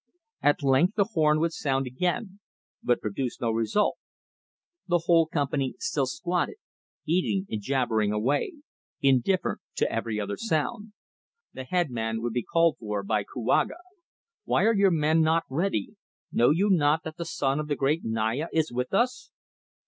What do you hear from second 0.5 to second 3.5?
length the horn would sound again, but produce